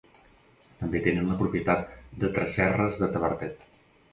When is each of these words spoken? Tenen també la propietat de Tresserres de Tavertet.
Tenen 0.13 0.79
també 0.79 1.13
la 1.27 1.35
propietat 1.41 1.85
de 2.25 2.33
Tresserres 2.39 2.99
de 3.03 3.11
Tavertet. 3.19 3.69